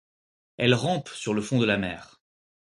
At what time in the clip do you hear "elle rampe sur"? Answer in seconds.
0.57-1.35